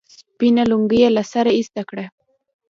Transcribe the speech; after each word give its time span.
سپينه 0.17 0.63
لونگۍ 0.71 0.99
يې 1.03 1.09
له 1.15 1.23
سره 1.31 1.49
ايسته 1.57 1.81
کړه. 1.89 2.05